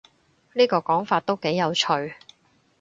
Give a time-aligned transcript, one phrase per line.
[0.53, 1.85] 呢個講法都幾有趣